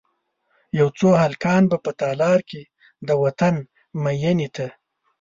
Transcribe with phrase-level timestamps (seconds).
[0.79, 2.61] یو څو هلکان به په تالار کې،
[3.07, 3.55] د وطن
[4.03, 4.67] میینې ته،